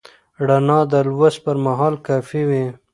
[0.47, 2.65] رڼا د لوست پر مهال کافي وي.